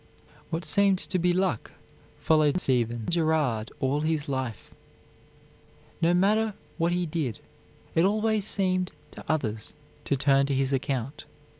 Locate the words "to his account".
10.47-11.25